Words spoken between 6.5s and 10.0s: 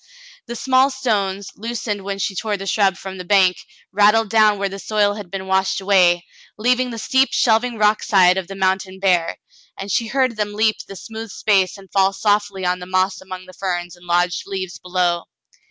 leaving the steep shelving rock side of the mountain bare, and